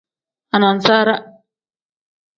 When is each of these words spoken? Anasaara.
Anasaara. 0.55 1.15